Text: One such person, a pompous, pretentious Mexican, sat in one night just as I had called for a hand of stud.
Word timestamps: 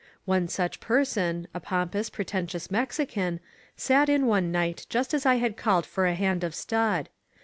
One 0.25 0.47
such 0.47 0.79
person, 0.79 1.47
a 1.53 1.59
pompous, 1.59 2.09
pretentious 2.09 2.71
Mexican, 2.71 3.39
sat 3.75 4.09
in 4.09 4.25
one 4.25 4.51
night 4.51 4.87
just 4.89 5.13
as 5.13 5.27
I 5.27 5.35
had 5.35 5.55
called 5.57 5.85
for 5.85 6.07
a 6.07 6.15
hand 6.15 6.43
of 6.43 6.55
stud. 6.55 7.07